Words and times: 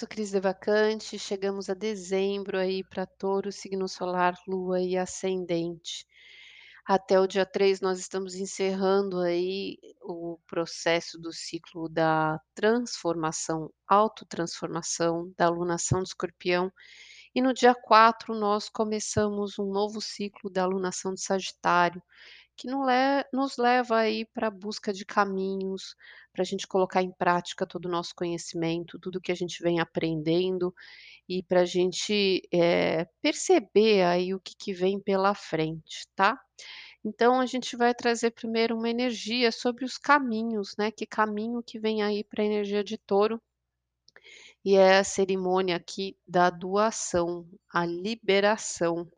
Sou 0.00 0.08
Cris 0.08 0.30
Devacante. 0.30 1.18
Chegamos 1.18 1.68
a 1.68 1.74
dezembro 1.74 2.58
aí 2.58 2.82
para 2.82 3.04
Touro, 3.04 3.52
signo 3.52 3.86
solar, 3.86 4.34
lua 4.48 4.80
e 4.80 4.96
ascendente. 4.96 6.06
Até 6.86 7.20
o 7.20 7.26
dia 7.26 7.44
3 7.44 7.82
nós 7.82 7.98
estamos 7.98 8.34
encerrando 8.34 9.20
aí 9.20 9.76
o 10.00 10.38
processo 10.46 11.18
do 11.18 11.30
ciclo 11.34 11.86
da 11.86 12.40
transformação, 12.54 13.70
autotransformação, 13.86 15.34
da 15.36 15.44
alunação 15.44 16.02
de 16.02 16.08
Escorpião. 16.08 16.72
E 17.34 17.42
no 17.42 17.52
dia 17.52 17.74
4 17.74 18.34
nós 18.34 18.70
começamos 18.70 19.58
um 19.58 19.70
novo 19.70 20.00
ciclo 20.00 20.48
da 20.48 20.62
alunação 20.62 21.12
de 21.12 21.20
Sagitário, 21.20 22.02
que 22.60 22.68
nos 23.32 23.56
leva 23.56 23.96
aí 23.96 24.26
para 24.26 24.48
a 24.48 24.50
busca 24.50 24.92
de 24.92 25.06
caminhos, 25.06 25.94
para 26.30 26.42
a 26.42 26.44
gente 26.44 26.66
colocar 26.66 27.02
em 27.02 27.10
prática 27.10 27.66
todo 27.66 27.86
o 27.86 27.90
nosso 27.90 28.14
conhecimento, 28.14 28.98
tudo 28.98 29.20
que 29.20 29.32
a 29.32 29.34
gente 29.34 29.62
vem 29.62 29.80
aprendendo 29.80 30.74
e 31.26 31.42
para 31.42 31.62
a 31.62 31.64
gente, 31.64 32.42
eh, 32.52 33.06
perceber 33.22 34.02
aí 34.04 34.34
o 34.34 34.40
que 34.40 34.54
que 34.54 34.74
vem 34.74 35.00
pela 35.00 35.34
frente, 35.34 36.06
tá. 36.14 36.38
Então 37.04 37.40
a 37.40 37.46
gente 37.46 37.76
vai 37.76 37.94
trazer 37.94 38.32
primeiro 38.32 38.76
uma 38.76 38.90
energia 38.90 39.50
sobre 39.50 39.84
os 39.86 39.96
caminhos, 39.96 40.74
né, 40.78 40.90
que 40.90 41.06
caminho 41.06 41.62
que 41.62 41.78
vem 41.78 42.02
aí 42.02 42.22
para 42.24 42.42
a 42.42 42.46
energia 42.46 42.84
de 42.84 42.98
Touro. 42.98 43.40
E 44.62 44.76
é 44.76 44.98
a 44.98 45.04
cerimônia 45.04 45.76
aqui 45.76 46.14
da 46.28 46.50
doação, 46.50 47.48
a 47.72 47.86
liberação. 47.86 49.10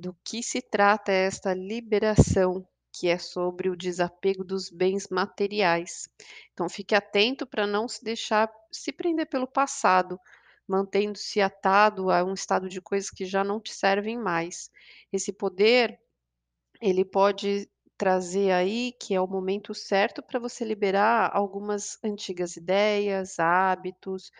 Do 0.00 0.16
que 0.24 0.44
se 0.44 0.62
trata 0.62 1.10
esta 1.10 1.52
liberação, 1.52 2.64
que 2.92 3.08
é 3.08 3.18
sobre 3.18 3.68
o 3.68 3.76
desapego 3.76 4.44
dos 4.44 4.70
bens 4.70 5.08
materiais. 5.08 6.08
Então 6.52 6.68
fique 6.68 6.94
atento 6.94 7.44
para 7.44 7.66
não 7.66 7.88
se 7.88 8.04
deixar 8.04 8.48
se 8.70 8.92
prender 8.92 9.28
pelo 9.28 9.48
passado, 9.48 10.16
mantendo-se 10.68 11.40
atado 11.40 12.12
a 12.12 12.22
um 12.22 12.32
estado 12.32 12.68
de 12.68 12.80
coisas 12.80 13.10
que 13.10 13.24
já 13.26 13.42
não 13.42 13.60
te 13.60 13.74
servem 13.74 14.16
mais. 14.16 14.70
Esse 15.12 15.32
poder, 15.32 15.98
ele 16.80 17.04
pode 17.04 17.68
trazer 17.96 18.52
aí 18.52 18.92
que 19.00 19.16
é 19.16 19.20
o 19.20 19.26
momento 19.26 19.74
certo 19.74 20.22
para 20.22 20.38
você 20.38 20.64
liberar 20.64 21.28
algumas 21.34 21.98
antigas 22.04 22.56
ideias, 22.56 23.40
hábitos, 23.40 24.30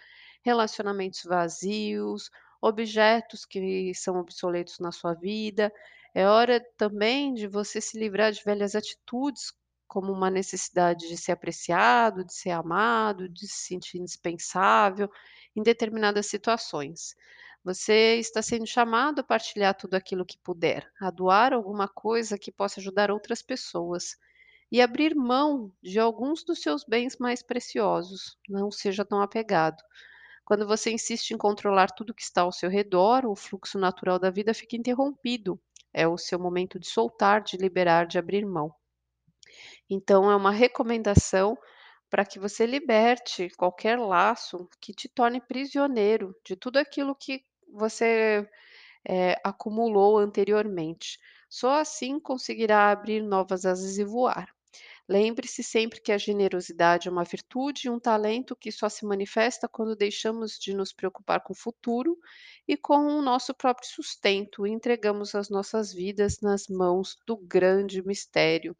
relacionamentos 0.45 1.25
vazios, 1.25 2.31
objetos 2.61 3.45
que 3.45 3.93
são 3.95 4.19
obsoletos 4.19 4.79
na 4.79 4.93
sua 4.93 5.15
vida. 5.15 5.73
É 6.15 6.27
hora 6.27 6.61
também 6.77 7.35
de 7.35 7.47
você 7.47 7.81
se 7.81 7.99
livrar 7.99 8.33
de 8.33 8.43
velhas 8.45 8.75
atitudes, 8.75 9.53
como 9.87 10.13
uma 10.13 10.31
necessidade 10.31 11.09
de 11.09 11.17
ser 11.17 11.33
apreciado, 11.33 12.25
de 12.25 12.35
ser 12.35 12.51
amado, 12.51 13.29
de 13.29 13.47
se 13.49 13.67
sentir 13.69 13.99
indispensável 13.99 15.11
em 15.57 15.63
determinadas 15.63 16.27
situações. 16.27 17.15
Você 17.65 18.17
está 18.17 18.41
sendo 18.43 18.67
chamado 18.67 19.21
a 19.21 19.25
partilhar 19.25 19.75
tudo 19.75 19.95
aquilo 19.95 20.25
que 20.27 20.39
puder, 20.39 20.91
a 21.01 21.11
doar 21.11 21.53
alguma 21.53 21.89
coisa 21.89 22.39
que 22.39 22.53
possa 22.53 22.81
ajudar 22.81 23.11
outras 23.11 23.43
pessoas 23.43 24.17
e 24.71 24.81
abrir 24.81 25.15
mão 25.15 25.73
de 25.83 25.99
alguns 25.99 26.45
dos 26.45 26.61
seus 26.61 26.85
bens 26.85 27.17
mais 27.19 27.43
preciosos. 27.43 28.39
Não 28.49 28.71
seja 28.71 29.05
tão 29.05 29.21
apegado. 29.23 29.83
Quando 30.49 30.67
você 30.67 30.91
insiste 30.91 31.33
em 31.33 31.37
controlar 31.37 31.91
tudo 31.91 32.15
que 32.15 32.23
está 32.23 32.41
ao 32.41 32.51
seu 32.51 32.71
redor, 32.71 33.27
o 33.27 33.37
fluxo 33.37 33.79
natural 33.79 34.19
da 34.19 34.31
vida 34.31 34.55
fica 34.55 34.77
interrompido. 34.77 35.61
É 35.93 36.09
o 36.09 36.17
seu 36.17 36.39
momento 36.39 36.79
de 36.79 36.87
soltar, 36.87 37.43
de 37.43 37.59
liberar, 37.59 38.07
de 38.07 38.19
abrir 38.19 38.47
mão. 38.47 38.75
Então, 39.91 40.31
é 40.31 40.35
uma 40.35 40.51
recomendação 40.51 41.55
para 42.09 42.25
que 42.25 42.39
você 42.39 42.65
liberte 42.65 43.51
qualquer 43.59 43.99
laço 43.99 44.67
que 44.81 44.95
te 44.95 45.07
torne 45.07 45.39
prisioneiro 45.39 46.35
de 46.43 46.57
tudo 46.57 46.79
aquilo 46.79 47.15
que 47.15 47.43
você 47.71 48.49
eh, 49.07 49.39
acumulou 49.45 50.17
anteriormente. 50.17 51.19
Só 51.51 51.79
assim 51.79 52.19
conseguirá 52.19 52.91
abrir 52.91 53.21
novas 53.23 53.67
asas 53.67 53.99
e 53.99 54.05
voar. 54.05 54.49
Lembre-se 55.09 55.63
sempre 55.63 56.01
que 56.01 56.13
a 56.13 56.19
generosidade 56.19 57.09
é 57.09 57.11
uma 57.11 57.25
virtude 57.25 57.87
e 57.87 57.91
um 57.91 57.99
talento 57.99 58.55
que 58.55 58.71
só 58.71 58.89
se 58.91 59.07
manifesta 59.07 59.67
quando 59.67 59.97
deixamos 59.97 60.59
de 60.59 60.75
nos 60.75 60.93
preocupar 60.93 61.43
com 61.43 61.55
o 61.55 61.57
futuro 61.57 62.19
e 62.67 62.77
com 62.77 62.99
o 63.07 63.23
nosso 63.23 63.55
próprio 63.55 63.89
sustento 63.89 64.67
e 64.67 64.71
entregamos 64.71 65.35
as 65.35 65.49
nossas 65.49 65.93
vidas 65.95 66.41
nas 66.43 66.69
mãos 66.69 67.17
do 67.27 67.37
grande 67.39 68.07
mistério. 68.07 68.77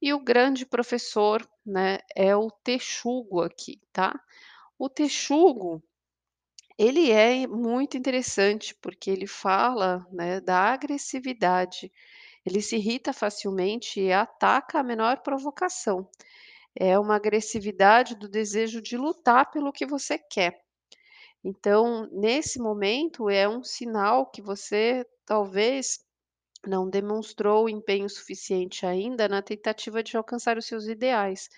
E 0.00 0.12
o 0.12 0.20
grande 0.22 0.66
professor, 0.66 1.48
né, 1.64 2.00
é 2.14 2.36
o 2.36 2.50
texugo 2.50 3.42
aqui, 3.42 3.80
tá? 3.92 4.20
O 4.78 4.88
texugo, 4.90 5.82
ele 6.78 7.10
é 7.10 7.46
muito 7.46 7.96
interessante 7.96 8.74
porque 8.80 9.10
ele 9.10 9.26
fala, 9.26 10.06
né, 10.12 10.40
da 10.40 10.58
agressividade. 10.72 11.92
Ele 12.44 12.60
se 12.62 12.76
irrita 12.76 13.12
facilmente 13.12 14.00
e 14.00 14.12
ataca 14.12 14.80
a 14.80 14.82
menor 14.82 15.22
provocação. 15.22 16.08
É 16.74 16.98
uma 16.98 17.16
agressividade 17.16 18.16
do 18.16 18.28
desejo 18.28 18.80
de 18.80 18.96
lutar 18.96 19.50
pelo 19.50 19.72
que 19.72 19.86
você 19.86 20.18
quer. 20.18 20.60
Então, 21.44 22.08
nesse 22.12 22.58
momento, 22.58 23.30
é 23.30 23.48
um 23.48 23.62
sinal 23.64 24.30
que 24.30 24.42
você 24.42 25.06
talvez 25.24 26.00
não 26.66 26.88
demonstrou 26.88 27.68
empenho 27.68 28.08
suficiente 28.08 28.84
ainda 28.84 29.28
na 29.28 29.40
tentativa 29.42 30.02
de 30.02 30.16
alcançar 30.16 30.58
os 30.58 30.66
seus 30.66 30.86
ideais. 30.86 31.48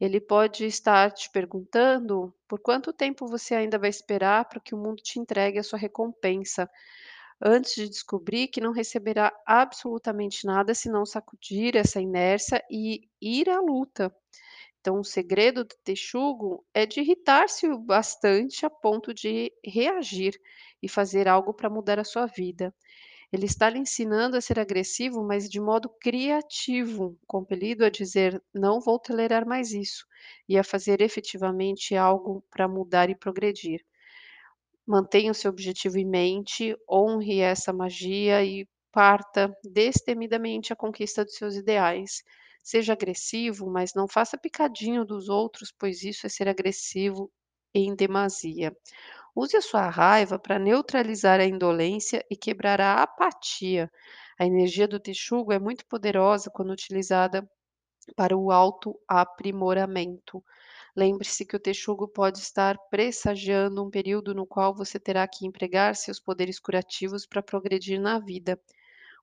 Ele 0.00 0.20
pode 0.20 0.66
estar 0.66 1.12
te 1.12 1.30
perguntando 1.30 2.34
por 2.48 2.60
quanto 2.60 2.92
tempo 2.92 3.26
você 3.28 3.54
ainda 3.54 3.78
vai 3.78 3.90
esperar 3.90 4.48
para 4.48 4.60
que 4.60 4.74
o 4.74 4.78
mundo 4.78 5.02
te 5.02 5.20
entregue 5.20 5.58
a 5.58 5.62
sua 5.62 5.78
recompensa, 5.78 6.68
antes 7.44 7.74
de 7.76 7.88
descobrir 7.88 8.48
que 8.48 8.60
não 8.60 8.72
receberá 8.72 9.32
absolutamente 9.46 10.46
nada 10.46 10.74
se 10.74 10.88
não 10.90 11.06
sacudir 11.06 11.76
essa 11.76 12.00
inércia 12.00 12.62
e 12.70 13.02
ir 13.20 13.48
à 13.50 13.60
luta. 13.60 14.14
Então, 14.80 15.00
o 15.00 15.04
segredo 15.04 15.64
do 15.64 15.74
texugo 15.82 16.64
é 16.74 16.86
de 16.86 17.00
irritar-se 17.00 17.66
o 17.68 17.78
bastante 17.78 18.64
a 18.66 18.70
ponto 18.70 19.12
de 19.14 19.52
reagir 19.64 20.38
e 20.82 20.88
fazer 20.88 21.26
algo 21.26 21.52
para 21.54 21.70
mudar 21.70 21.98
a 21.98 22.04
sua 22.04 22.26
vida. 22.26 22.74
Ele 23.32 23.46
está 23.46 23.70
lhe 23.70 23.78
ensinando 23.78 24.36
a 24.36 24.40
ser 24.42 24.58
agressivo, 24.60 25.22
mas 25.24 25.48
de 25.50 25.60
modo 25.60 25.90
criativo, 26.00 27.18
compelido 27.26 27.84
a 27.84 27.90
dizer: 27.90 28.42
"Não 28.54 28.80
vou 28.80 28.98
tolerar 28.98 29.46
mais 29.46 29.72
isso", 29.72 30.06
e 30.48 30.58
a 30.58 30.64
fazer 30.64 31.00
efetivamente 31.02 31.96
algo 31.96 32.44
para 32.50 32.68
mudar 32.68 33.10
e 33.10 33.16
progredir. 33.16 33.84
Mantenha 34.86 35.30
o 35.30 35.34
seu 35.34 35.50
objetivo 35.50 35.98
em 35.98 36.06
mente, 36.06 36.74
honre 36.90 37.40
essa 37.40 37.72
magia 37.72 38.44
e 38.44 38.66
parta 38.92 39.54
destemidamente 39.64 40.72
à 40.72 40.76
conquista 40.76 41.24
dos 41.24 41.34
seus 41.36 41.54
ideais. 41.56 42.22
Seja 42.62 42.92
agressivo, 42.94 43.70
mas 43.70 43.92
não 43.94 44.08
faça 44.08 44.38
picadinho 44.38 45.04
dos 45.04 45.28
outros, 45.28 45.72
pois 45.78 46.02
isso 46.02 46.26
é 46.26 46.30
ser 46.30 46.48
agressivo 46.48 47.30
em 47.74 47.94
demasia. 47.94 48.74
Use 49.36 49.56
a 49.56 49.62
sua 49.62 49.88
raiva 49.90 50.38
para 50.38 50.58
neutralizar 50.58 51.40
a 51.40 51.44
indolência 51.46 52.24
e 52.30 52.36
quebrar 52.36 52.80
a 52.80 53.02
apatia. 53.02 53.90
A 54.38 54.46
energia 54.46 54.88
do 54.88 55.00
texugo 55.00 55.52
é 55.52 55.58
muito 55.58 55.86
poderosa 55.86 56.50
quando 56.52 56.72
utilizada 56.72 57.48
para 58.16 58.36
o 58.36 58.50
autoaprimoramento. 58.50 60.42
Lembre-se 60.96 61.44
que 61.44 61.56
o 61.56 61.60
texugo 61.60 62.08
pode 62.08 62.38
estar 62.38 62.76
pressagiando 62.90 63.84
um 63.84 63.90
período 63.90 64.34
no 64.34 64.46
qual 64.46 64.74
você 64.74 64.98
terá 64.98 65.26
que 65.28 65.46
empregar 65.46 65.94
seus 65.96 66.18
poderes 66.20 66.58
curativos 66.58 67.26
para 67.26 67.42
progredir 67.42 68.00
na 68.00 68.18
vida. 68.18 68.60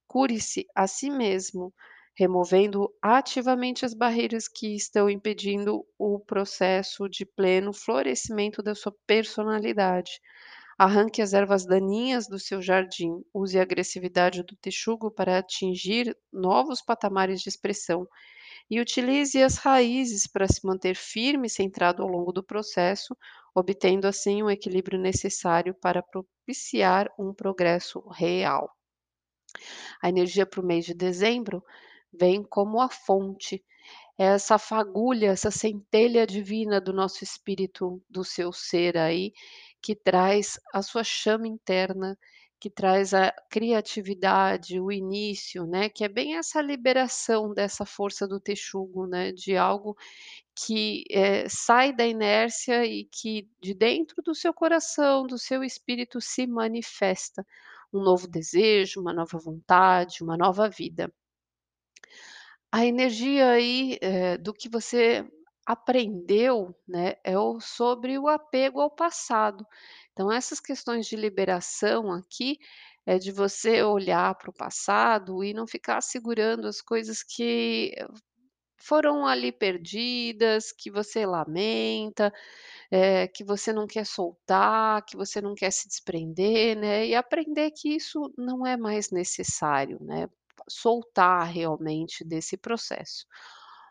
Cure-se 0.08 0.66
a 0.76 0.88
si 0.88 1.10
mesmo, 1.10 1.74
removendo 2.16 2.94
ativamente 3.02 3.86
as 3.86 3.94
barreiras 3.94 4.48
que 4.48 4.76
estão 4.76 5.10
impedindo 5.10 5.86
o 5.98 6.20
processo 6.20 7.10
de 7.10 7.26
pleno 7.26 7.74
florescimento 7.74 8.62
da 8.64 8.76
sua 8.76 8.94
personalidade. 9.08 10.22
Arranque 10.84 11.22
as 11.22 11.32
ervas 11.32 11.64
daninhas 11.66 12.28
do 12.28 12.40
seu 12.40 12.60
jardim. 12.60 13.24
Use 13.32 13.60
a 13.60 13.62
agressividade 13.62 14.42
do 14.44 14.56
texugo 14.56 15.12
para 15.12 15.38
atingir 15.38 16.18
novos 16.34 16.82
patamares 16.82 17.40
de 17.42 17.50
expressão. 17.50 18.08
E 18.70 18.82
utilize 18.82 19.42
as 19.44 19.58
raízes 19.58 20.26
para 20.26 20.48
se 20.48 20.66
manter 20.66 20.96
firme 20.96 21.48
e 21.48 21.52
centrado 21.52 22.02
ao 22.02 22.10
longo 22.10 22.32
do 22.32 22.44
processo, 22.44 23.16
obtendo 23.54 24.08
assim 24.08 24.42
o 24.42 24.50
equilíbrio 24.50 25.00
necessário 25.00 25.76
para 25.76 26.02
propiciar 26.02 27.08
um 27.20 27.32
progresso 27.32 28.00
real. 28.10 28.68
A 30.02 30.10
energia 30.10 30.46
para 30.46 30.62
o 30.62 30.66
mês 30.66 30.86
de 30.86 30.94
dezembro 30.94 31.64
vem 32.12 32.44
como 32.44 32.82
a 32.82 32.90
fonte, 32.90 33.64
essa 34.24 34.58
fagulha, 34.60 35.32
essa 35.32 35.52
centelha 35.52 36.28
divina 36.28 36.80
do 36.82 36.94
nosso 36.94 37.24
espírito, 37.24 38.02
do 38.10 38.24
seu 38.24 38.52
ser 38.54 38.98
aí, 38.98 39.34
que 39.82 39.96
traz 39.96 40.60
a 40.74 40.82
sua 40.82 41.04
chama 41.04 41.48
interna, 41.48 42.18
que 42.60 42.70
traz 42.70 43.14
a 43.14 43.32
criatividade, 43.50 44.80
o 44.80 44.92
início, 44.92 45.66
né, 45.66 45.90
que 45.90 46.04
é 46.04 46.10
bem 46.10 46.38
essa 46.38 46.62
liberação 46.62 47.54
dessa 47.54 47.86
força 47.86 48.28
do 48.28 48.40
texugo, 48.40 49.08
né, 49.08 49.32
de 49.32 49.58
algo 49.58 49.98
que, 50.56 51.04
eh, 51.10 51.48
sai 51.50 51.94
da 51.96 52.06
inércia 52.06 52.86
e 52.86 53.06
que 53.06 53.48
de 53.62 53.74
dentro 53.74 54.22
do 54.24 54.36
seu 54.36 54.54
coração, 54.54 55.26
do 55.26 55.38
seu 55.38 55.64
espírito 55.64 56.22
se 56.22 56.46
manifesta 56.48 57.46
um 57.94 58.02
novo 58.04 58.28
desejo, 58.28 59.02
uma 59.02 59.14
nova 59.14 59.38
vontade, 59.40 60.24
uma 60.24 60.38
nova 60.38 60.70
vida. 60.70 61.12
A 62.74 62.86
energia 62.86 63.52
aí, 63.52 63.98
eh, 64.02 64.38
do 64.38 64.54
que 64.54 64.70
você 64.70 65.26
aprendeu, 65.66 66.74
né, 66.88 67.16
é 67.24 67.38
o 67.38 67.60
sobre 67.60 68.18
o 68.18 68.28
apego 68.30 68.80
ao 68.80 68.90
passado. 68.90 69.66
Então 70.14 70.32
essas 70.32 70.60
questões 70.62 71.06
de 71.06 71.18
liberação 71.18 72.12
aqui, 72.14 72.58
é 73.06 73.18
de 73.20 73.32
você 73.32 73.84
olhar 73.84 74.36
para 74.36 74.50
o 74.50 74.54
passado 74.54 75.44
e 75.44 75.54
não 75.54 75.68
ficar 75.68 76.02
segurando 76.02 76.66
as 76.68 76.80
coisas 76.82 77.22
que 77.24 77.94
foram 78.78 79.26
ali 79.28 79.52
perdidas, 79.52 80.72
que 80.72 80.92
você 80.92 81.26
lamenta, 81.26 82.34
eh, 82.92 83.28
que 83.30 83.44
você 83.44 83.74
não 83.74 83.88
quer 83.88 84.06
soltar, 84.06 85.04
que 85.06 85.18
você 85.18 85.42
não 85.42 85.56
quer 85.56 85.72
se 85.72 85.88
desprender, 85.90 86.78
né, 86.78 87.08
e 87.08 87.16
aprender 87.16 87.72
que 87.72 87.90
isso 87.96 88.34
não 88.38 88.66
é 88.68 88.78
mais 88.78 89.12
necessário, 89.12 90.00
né, 90.04 90.30
soltar 90.70 91.46
realmente 91.48 92.24
desse 92.24 92.58
processo. 92.58 93.26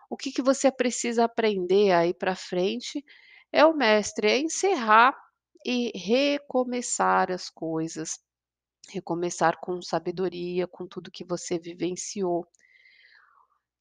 O 0.09 0.17
que 0.17 0.33
que 0.33 0.43
você 0.43 0.73
precisa 0.73 1.25
aprender 1.25 1.93
aí 1.93 2.12
para 2.12 2.35
frente 2.35 3.05
é 3.53 3.65
o 3.65 3.75
mestre, 3.75 4.29
é 4.29 4.39
encerrar 4.39 5.15
e 5.65 5.93
recomeçar 5.97 7.31
as 7.31 7.49
coisas, 7.51 8.19
recomeçar 8.89 9.59
com 9.61 9.81
sabedoria, 9.83 10.67
com 10.67 10.87
tudo 10.87 11.11
que 11.11 11.25
você 11.25 11.59
vivenciou. 11.59 12.47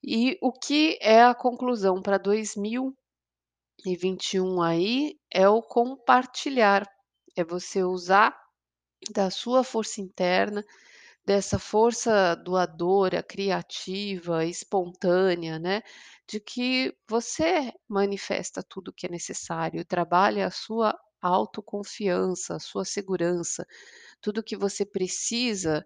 E 0.04 0.38
o 0.42 0.52
que 0.52 0.98
é 1.02 1.24
a 1.24 1.36
conclusão 1.36 2.02
para 2.02 2.18
2021 2.18 4.62
aí, 4.62 5.18
é 5.32 5.48
o 5.50 5.62
compartilhar, 5.62 6.86
é 7.36 7.44
você 7.44 7.84
usar 7.84 8.38
da 9.12 9.30
sua 9.30 9.64
força 9.64 10.02
interna, 10.02 10.66
dessa 11.30 11.60
força 11.60 12.36
doadora, 12.36 13.24
criativa, 13.24 14.46
espontânea, 14.46 15.60
né, 15.60 15.84
de 16.28 16.40
que 16.40 16.94
você 17.10 17.72
manifesta 17.90 18.64
tudo 18.64 18.90
o 18.90 18.94
que 18.94 19.08
é 19.08 19.10
necessário, 19.12 19.86
trabalha 19.86 20.48
a 20.48 20.52
sua 20.52 20.96
autoconfiança, 21.22 22.56
a 22.56 22.60
sua 22.60 22.86
segurança, 22.86 23.66
tudo 24.22 24.44
que 24.44 24.58
você 24.58 24.86
precisa 24.86 25.86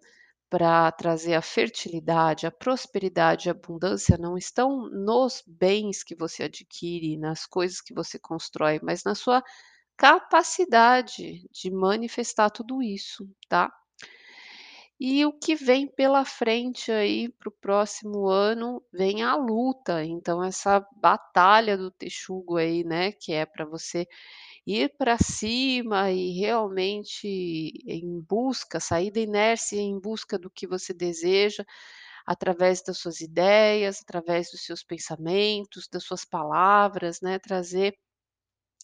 para 0.50 0.92
trazer 0.94 1.36
a 1.36 1.42
fertilidade, 1.44 2.48
a 2.48 2.52
prosperidade 2.52 3.50
a 3.50 3.54
abundância 3.54 4.18
não 4.18 4.38
estão 4.38 4.90
nos 4.90 5.44
bens 5.48 6.04
que 6.04 6.16
você 6.16 6.44
adquire, 6.44 7.18
nas 7.18 7.46
coisas 7.48 7.82
que 7.82 7.94
você 7.94 8.20
constrói, 8.20 8.80
mas 8.84 9.04
na 9.04 9.16
sua 9.16 9.44
capacidade 9.98 11.48
de 11.52 11.72
manifestar 11.72 12.50
tudo 12.52 12.84
isso, 12.84 13.30
tá. 13.50 13.72
E 15.06 15.26
o 15.26 15.34
que 15.34 15.54
vem 15.56 15.86
pela 15.88 16.24
frente 16.26 16.90
aí 16.92 17.28
para 17.30 17.50
o 17.50 17.52
próximo 17.52 18.28
ano, 18.30 18.82
vem 18.92 19.22
a 19.22 19.36
luta, 19.36 20.04
então 20.06 20.42
essa 20.44 20.80
batalha 20.96 21.78
do 21.78 21.92
texugo 21.92 22.56
aí, 22.58 22.84
né, 22.86 23.12
que 23.12 23.34
é 23.34 23.46
para 23.46 23.66
você 23.66 24.08
ir 24.68 24.96
para 24.98 25.18
cima 25.18 26.12
e 26.12 26.32
realmente 26.40 27.28
em 27.88 28.22
busca, 28.22 28.80
sair 28.80 29.12
da 29.12 29.20
inércia 29.22 29.78
em 29.82 30.00
busca 30.00 30.40
do 30.40 30.50
que 30.52 30.68
você 30.68 30.94
deseja, 30.94 31.66
através 32.26 32.82
das 32.84 32.98
suas 33.00 33.22
ideias, 33.22 34.02
através 34.02 34.52
dos 34.52 34.66
seus 34.66 34.84
pensamentos, 34.84 35.88
das 35.92 36.04
suas 36.06 36.26
palavras, 36.26 37.22
né, 37.22 37.40
trazer 37.40 37.96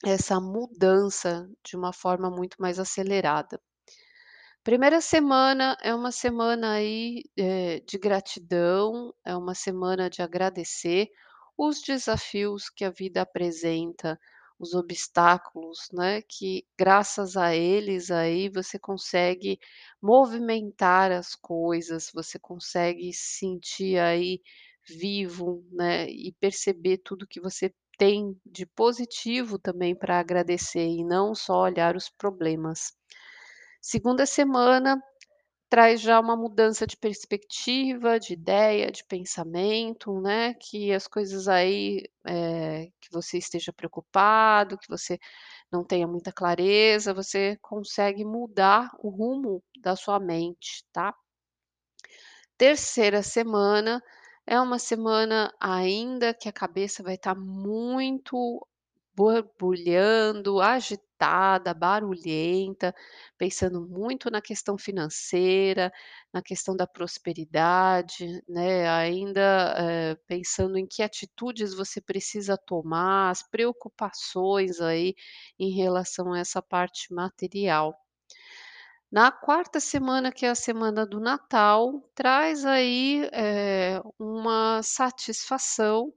essa 0.06 0.40
mudança 0.42 1.50
de 1.66 1.78
uma 1.78 1.94
forma 1.94 2.30
muito 2.32 2.58
mais 2.62 2.80
acelerada. 2.80 3.60
Primeira 4.64 5.00
semana 5.02 5.78
é 5.82 5.94
uma 5.96 6.12
semana 6.12 6.74
aí, 6.74 7.24
eh, 7.38 7.80
de 7.88 7.98
gratidão, 7.98 9.14
é 9.26 9.36
uma 9.36 9.56
semana 9.56 10.10
de 10.10 10.22
agradecer 10.22 11.10
os 11.58 11.82
desafios 11.82 12.70
que 12.70 12.84
a 12.86 12.90
vida 12.90 13.22
apresenta, 13.22 14.20
os 14.60 14.74
obstáculos, 14.74 15.88
né, 15.94 16.22
que 16.24 16.66
graças 16.78 17.38
a 17.38 17.56
eles 17.56 18.12
aí 18.12 18.50
você 18.50 18.78
consegue 18.78 19.58
movimentar 20.02 21.12
as 21.12 21.36
coisas, 21.36 22.12
você 22.14 22.38
consegue 22.38 23.12
sentir 23.14 23.98
aí 24.00 24.42
vivo, 24.88 25.66
né, 25.72 26.06
e 26.10 26.34
perceber 26.40 26.98
tudo 27.00 27.26
que 27.28 27.40
você 27.40 27.74
tem 27.98 28.38
de 28.46 28.66
positivo 28.66 29.58
também 29.58 29.96
para 29.96 30.20
agradecer 30.20 30.86
e 30.86 31.04
não 31.06 31.34
só 31.34 31.62
olhar 31.64 31.96
os 31.96 32.10
problemas. 32.10 32.92
Segunda 33.84 34.26
semana, 34.26 35.02
traz 35.70 36.02
já 36.02 36.20
uma 36.20 36.36
mudança 36.38 36.88
de 36.88 36.98
perspectiva, 36.98 38.20
de 38.20 38.34
ideia, 38.34 38.92
de 38.92 39.04
pensamento, 39.06 40.22
né, 40.22 40.54
que 40.56 40.94
as 40.94 41.08
coisas 41.08 41.48
aí, 41.48 42.04
eh, 42.28 42.88
que 43.02 43.12
você 43.12 43.38
esteja 43.40 43.74
preocupado, 43.74 44.78
que 44.78 44.90
você 44.90 45.20
não 45.72 45.84
tenha 45.86 46.08
muita 46.08 46.32
clareza, 46.34 47.14
você 47.14 47.58
consegue 47.62 48.26
mudar 48.26 48.90
o 49.00 49.10
rumo 49.10 49.64
da 49.82 49.96
sua 49.96 50.20
mente, 50.20 50.84
tá. 50.94 51.14
Terceira 52.58 53.24
semana, 53.24 54.04
é 54.46 54.60
uma 54.60 54.78
semana 54.80 55.50
ainda 55.62 56.34
que 56.34 56.50
a 56.50 56.52
cabeça 56.52 57.02
vai 57.02 57.16
estar 57.16 57.34
muito 57.34 58.68
borbulhando, 59.20 60.62
agitada, 60.62 61.74
barulhenta, 61.74 62.96
pensando 63.38 63.82
muito 63.88 64.30
na 64.32 64.42
questão 64.42 64.78
financeira, 64.78 65.92
na 66.34 66.42
questão 66.42 66.74
da 66.76 66.88
prosperidade, 66.88 68.42
né, 68.48 68.88
ainda, 68.90 69.76
eh, 69.78 70.16
pensando 70.28 70.78
em 70.78 70.88
que 70.88 71.04
atitudes 71.04 71.74
você 71.74 72.00
precisa 72.02 72.58
tomar, 72.58 73.30
as 73.32 73.44
preocupações 73.44 74.80
aí 74.82 75.16
em 75.60 75.72
relação 75.72 76.32
a 76.34 76.40
essa 76.40 76.62
parte 76.62 77.14
material. 77.14 77.94
Na 79.12 79.32
quarta 79.32 79.80
semana, 79.80 80.32
que 80.32 80.46
é 80.46 80.50
a 80.52 80.56
semana 80.56 81.04
do 81.06 81.20
Natal, 81.20 82.00
traz 82.14 82.64
aí, 82.64 83.28
eh, 83.34 84.00
uma 84.20 84.82
satisfação 84.84 86.14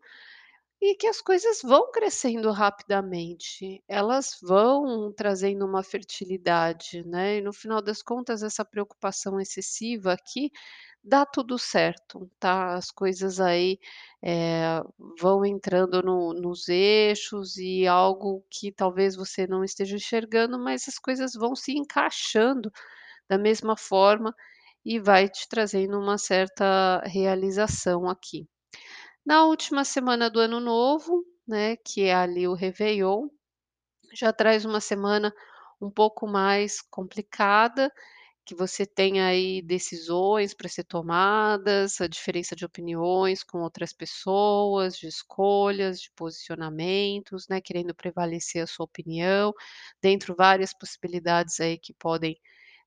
e 0.82 0.96
que 0.96 1.06
as 1.08 1.20
coisas 1.22 1.62
vão 1.62 1.92
crescendo 1.92 2.50
rapidamente, 2.52 3.82
elas 3.88 4.36
vão 4.42 5.12
trazendo 5.16 5.64
uma 5.66 5.82
fertilidade, 5.84 7.04
né, 7.06 7.38
e 7.38 7.42
no 7.42 7.52
final 7.52 7.80
das 7.82 8.02
contas 8.02 8.42
essa 8.42 8.64
preocupação 8.64 9.40
excessiva 9.40 10.12
aqui, 10.12 10.50
dá 11.04 11.26
tudo 11.26 11.58
certo, 11.58 12.30
tá, 12.40 12.74
as 12.74 12.90
coisas 12.90 13.40
aí, 13.40 13.78
eh, 14.22 14.82
vão 15.20 15.44
entrando 15.44 16.02
no 16.02 16.32
nos 16.34 16.68
eixos 16.68 17.56
e 17.58 17.86
algo 17.86 18.44
que 18.50 18.72
talvez 18.72 19.16
você 19.16 19.46
não 19.46 19.64
esteja 19.64 19.96
enxergando, 19.96 20.58
mas 20.58 20.88
as 20.88 20.98
coisas 20.98 21.34
vão 21.34 21.54
se 21.56 21.72
encaixando 21.72 22.70
da 23.28 23.38
mesma 23.38 23.76
forma 23.76 24.34
e 24.84 24.98
vai 25.00 25.28
te 25.28 25.48
trazendo 25.48 25.98
uma 26.00 26.18
certa 26.18 27.00
realização 27.06 28.08
aqui. 28.08 28.46
Na 29.26 29.44
última 29.46 29.84
semana 29.84 30.28
do 30.28 30.40
ano 30.40 30.58
novo, 30.58 31.24
né, 31.46 31.76
que 31.76 32.02
é 32.02 32.14
ali 32.14 32.46
o 32.48 32.54
réveillon, 32.54 33.28
já 34.14 34.32
traz 34.32 34.64
uma 34.64 34.80
semana 34.80 35.34
um 35.80 35.90
pouco 35.90 36.26
mais 36.28 36.80
complicada, 36.82 37.92
que 38.46 38.54
você 38.54 38.86
tem 38.86 39.20
aí 39.22 39.62
decisões 39.62 40.54
para 40.54 40.68
ser 40.68 40.84
tomadas, 40.84 42.00
a 42.00 42.08
diferença 42.08 42.56
de 42.56 42.64
opiniões 42.66 43.44
com 43.44 43.60
outras 43.62 43.92
pessoas, 43.92 44.96
de 44.98 45.08
escolhas, 45.08 46.00
de 46.00 46.10
posicionamentos, 46.16 47.48
né, 47.48 47.60
querendo 47.60 47.94
prevalecer 47.94 48.62
a 48.64 48.66
sua 48.68 48.84
opinião, 48.86 49.52
dentro 50.02 50.34
várias 50.36 50.74
possibilidades 50.74 51.60
aí 51.60 51.78
que 51.78 51.94
podem 51.94 52.36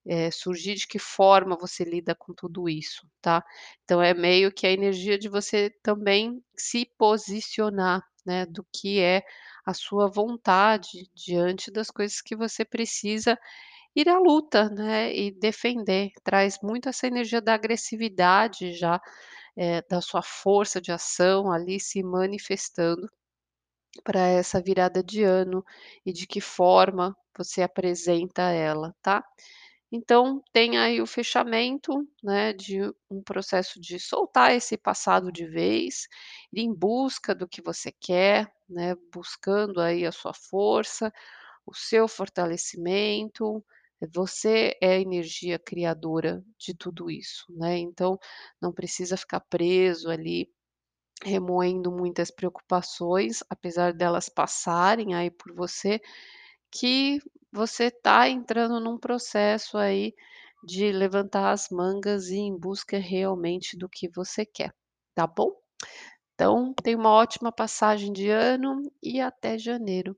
eh, 0.07 0.31
surgir, 0.31 0.75
de 0.75 0.87
que 0.87 0.99
forma 0.99 1.57
você 1.57 1.83
lida 1.83 2.15
com 2.15 2.33
tudo 2.33 2.69
isso, 2.69 3.07
tá. 3.21 3.43
Então 3.83 4.01
é 4.01 4.13
meio 4.13 4.51
que 4.51 4.67
a 4.67 4.71
energia 4.71 5.17
de 5.17 5.29
você 5.29 5.71
também 5.83 6.41
se 6.57 6.85
posicionar, 6.97 8.03
né, 8.25 8.45
do 8.45 8.65
que 8.73 8.99
é 9.01 9.23
a 9.65 9.73
sua 9.73 10.09
vontade 10.09 11.09
diante 11.15 11.71
das 11.71 11.89
coisas 11.91 12.21
que 12.21 12.35
você 12.35 12.65
precisa 12.65 13.37
ir 13.95 14.09
à 14.09 14.19
luta, 14.19 14.69
né, 14.69 15.13
e 15.15 15.31
defender. 15.31 16.11
Traz 16.23 16.59
muito 16.63 16.89
essa 16.89 17.07
energia 17.07 17.41
da 17.41 17.53
agressividade 17.55 18.73
já, 18.75 19.01
eh, 19.57 19.83
da 19.89 20.01
sua 20.01 20.21
força 20.23 20.81
de 20.81 20.91
ação 20.91 21.51
ali 21.51 21.79
se 21.79 22.03
manifestando 22.03 23.09
para 24.03 24.19
essa 24.27 24.61
virada 24.61 25.03
de 25.03 25.23
ano 25.23 25.63
e 26.05 26.13
de 26.13 26.27
que 26.27 26.41
forma 26.41 27.15
você 27.37 27.61
apresenta 27.63 28.43
ela, 28.51 28.95
tá. 29.01 29.23
Então, 29.95 30.41
tem 30.51 30.77
aí 30.77 31.01
o 31.01 31.07
fechamento, 31.07 31.91
né, 32.21 32.51
de 32.53 32.81
um 33.09 33.23
processo 33.23 33.79
de 33.79 33.97
soltar 33.99 34.53
esse 34.53 34.77
passado 34.77 35.31
de 35.31 35.45
vez, 35.47 36.07
ir 36.51 36.61
em 36.63 36.73
busca 36.73 37.33
do 37.33 37.47
que 37.47 37.61
você 37.61 37.91
quer, 37.93 38.51
né, 38.69 38.93
buscando 39.13 39.79
aí 39.79 40.05
a 40.05 40.11
sua 40.11 40.33
força, 40.33 41.13
o 41.65 41.73
seu 41.73 42.07
fortalecimento, 42.07 43.63
você 44.13 44.77
é 44.81 44.95
a 44.95 44.99
energia 45.01 45.59
criadora 45.59 46.43
de 46.59 46.73
tudo 46.75 47.11
isso, 47.11 47.45
né, 47.51 47.77
então 47.79 48.19
não 48.61 48.73
precisa 48.73 49.17
ficar 49.17 49.41
preso 49.41 50.09
ali, 50.11 50.49
remoendo 51.23 51.91
muitas 51.91 52.31
preocupações, 52.31 53.39
apesar 53.49 53.93
delas 53.93 54.29
passarem 54.29 55.15
aí 55.15 55.31
por 55.31 55.53
você, 55.55 56.01
que 56.71 57.19
você 57.55 57.85
está 57.85 58.29
entrando 58.29 58.79
num 58.79 58.97
processo 58.99 59.77
aí 59.77 60.13
de 60.63 60.91
levantar 60.91 61.51
as 61.51 61.69
mangas 61.69 62.29
e 62.29 62.37
em 62.37 62.57
busca 62.57 62.97
realmente 62.99 63.77
do 63.77 63.89
que 63.89 64.09
você 64.09 64.45
quer, 64.45 64.73
tá 65.15 65.27
bom? 65.27 65.51
Então, 66.35 66.73
tenha 66.83 66.97
uma 66.97 67.11
ótima 67.11 67.51
passagem 67.51 68.13
de 68.13 68.29
ano 68.29 68.81
e 69.03 69.21
até 69.21 69.57
janeiro. 69.59 70.17